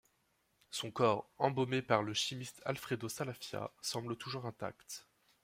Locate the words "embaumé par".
1.37-2.01